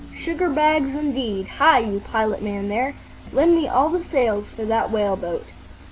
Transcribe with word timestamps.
"Sugar 0.15 0.49
bags, 0.49 0.95
indeed! 0.95 1.47
Hi! 1.59 1.77
you 1.77 1.99
pilot 1.99 2.41
man 2.41 2.69
there! 2.69 2.95
lend 3.31 3.53
me 3.55 3.67
all 3.67 3.89
the 3.89 4.03
sails 4.03 4.49
for 4.49 4.65
that 4.65 4.89
whale 4.89 5.15
boat." 5.15 5.45